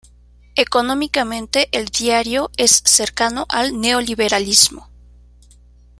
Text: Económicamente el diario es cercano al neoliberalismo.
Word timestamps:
Económicamente 0.55 1.69
el 1.71 1.85
diario 1.89 2.49
es 2.57 2.81
cercano 2.85 3.45
al 3.49 3.79
neoliberalismo. 3.79 4.89